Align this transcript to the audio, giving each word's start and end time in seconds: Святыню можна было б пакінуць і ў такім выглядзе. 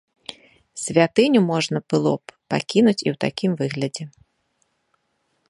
Святыню 0.83 1.39
можна 1.51 1.77
было 1.95 2.11
б 2.19 2.23
пакінуць 2.55 2.97
і 2.97 3.09
ў 3.13 3.23
такім 3.27 3.51
выглядзе. 3.61 4.05